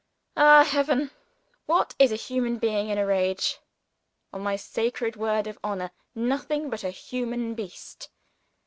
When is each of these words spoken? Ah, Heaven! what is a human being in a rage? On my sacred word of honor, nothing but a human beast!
Ah, 0.35 0.63
Heaven! 0.63 1.11
what 1.67 1.93
is 1.99 2.11
a 2.11 2.15
human 2.15 2.57
being 2.57 2.89
in 2.89 2.97
a 2.97 3.05
rage? 3.05 3.59
On 4.33 4.41
my 4.41 4.55
sacred 4.55 5.15
word 5.15 5.45
of 5.45 5.59
honor, 5.63 5.91
nothing 6.15 6.71
but 6.71 6.83
a 6.83 6.89
human 6.89 7.53
beast! 7.53 8.09